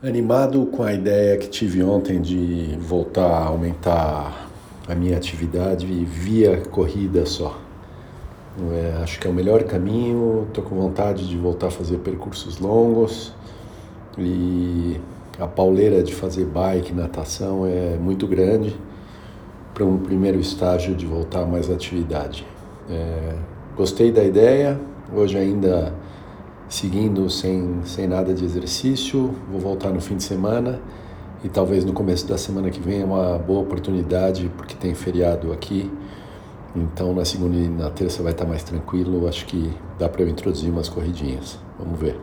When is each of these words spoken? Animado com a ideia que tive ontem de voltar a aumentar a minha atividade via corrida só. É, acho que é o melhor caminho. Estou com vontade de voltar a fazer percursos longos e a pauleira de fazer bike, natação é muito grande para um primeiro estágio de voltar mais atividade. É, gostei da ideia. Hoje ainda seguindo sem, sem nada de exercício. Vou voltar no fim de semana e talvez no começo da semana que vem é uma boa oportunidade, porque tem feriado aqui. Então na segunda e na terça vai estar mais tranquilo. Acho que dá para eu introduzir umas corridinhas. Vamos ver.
Animado 0.00 0.64
com 0.66 0.84
a 0.84 0.92
ideia 0.92 1.36
que 1.36 1.48
tive 1.48 1.82
ontem 1.82 2.20
de 2.20 2.78
voltar 2.80 3.26
a 3.26 3.46
aumentar 3.46 4.48
a 4.86 4.94
minha 4.94 5.16
atividade 5.16 5.84
via 6.04 6.58
corrida 6.70 7.26
só. 7.26 7.58
É, 8.74 9.02
acho 9.02 9.18
que 9.18 9.26
é 9.26 9.30
o 9.30 9.34
melhor 9.34 9.64
caminho. 9.64 10.44
Estou 10.46 10.62
com 10.62 10.76
vontade 10.76 11.28
de 11.28 11.36
voltar 11.36 11.66
a 11.66 11.70
fazer 11.72 11.96
percursos 11.96 12.60
longos 12.60 13.34
e 14.16 15.00
a 15.36 15.48
pauleira 15.48 16.00
de 16.00 16.14
fazer 16.14 16.44
bike, 16.44 16.92
natação 16.92 17.66
é 17.66 17.96
muito 17.96 18.24
grande 18.24 18.76
para 19.74 19.84
um 19.84 19.98
primeiro 19.98 20.38
estágio 20.38 20.94
de 20.94 21.06
voltar 21.06 21.44
mais 21.44 21.68
atividade. 21.68 22.46
É, 22.88 23.34
gostei 23.76 24.12
da 24.12 24.22
ideia. 24.22 24.78
Hoje 25.12 25.36
ainda 25.36 25.92
seguindo 26.68 27.28
sem, 27.30 27.80
sem 27.84 28.06
nada 28.06 28.34
de 28.34 28.44
exercício. 28.44 29.34
Vou 29.50 29.60
voltar 29.60 29.90
no 29.90 30.00
fim 30.00 30.16
de 30.16 30.22
semana 30.22 30.80
e 31.42 31.48
talvez 31.48 31.84
no 31.84 31.92
começo 31.92 32.26
da 32.26 32.36
semana 32.36 32.70
que 32.70 32.80
vem 32.80 33.02
é 33.02 33.04
uma 33.04 33.38
boa 33.38 33.60
oportunidade, 33.60 34.50
porque 34.56 34.74
tem 34.74 34.94
feriado 34.94 35.52
aqui. 35.52 35.90
Então 36.74 37.14
na 37.14 37.24
segunda 37.24 37.56
e 37.56 37.68
na 37.68 37.90
terça 37.90 38.22
vai 38.22 38.32
estar 38.32 38.44
mais 38.44 38.62
tranquilo. 38.62 39.26
Acho 39.28 39.46
que 39.46 39.72
dá 39.98 40.08
para 40.08 40.22
eu 40.22 40.28
introduzir 40.28 40.70
umas 40.70 40.88
corridinhas. 40.88 41.58
Vamos 41.78 41.98
ver. 41.98 42.18